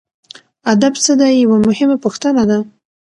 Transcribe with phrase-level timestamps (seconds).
[0.73, 2.59] ادب څه دی یوه مهمه پوښتنه ده.